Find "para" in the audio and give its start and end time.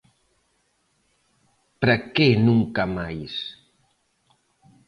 1.79-1.95